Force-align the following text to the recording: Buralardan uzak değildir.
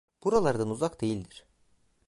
Buralardan 0.23 0.69
uzak 0.69 1.01
değildir. 1.01 1.45